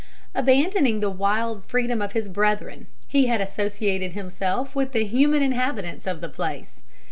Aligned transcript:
Abandoning 0.33 0.99
the 0.99 1.11
wild 1.11 1.63
freedom 1.67 2.01
of 2.01 2.13
his 2.13 2.27
brethren, 2.27 2.87
he 3.05 3.27
had 3.27 3.39
associated 3.39 4.13
himself 4.13 4.73
with 4.75 4.93
the 4.93 5.05
human 5.05 5.43
inhabitants 5.43 6.07
of 6.07 6.21
the 6.21 6.27
place. 6.27 6.81